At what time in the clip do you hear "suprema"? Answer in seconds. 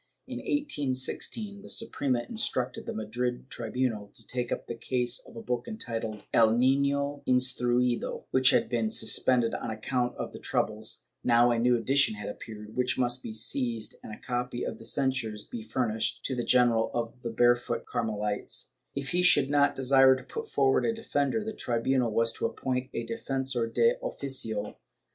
1.69-2.25